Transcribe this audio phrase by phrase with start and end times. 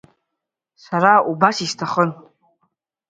[0.83, 2.09] Сара убас исҭахын.